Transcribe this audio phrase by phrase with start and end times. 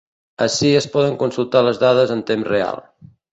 [0.45, 2.83] Ací es poden consultar les dades en temps real.